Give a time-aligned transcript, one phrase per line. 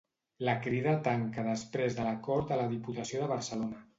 [0.47, 3.87] La Crida tanca després de l'acord a la Diputació de Barcelona.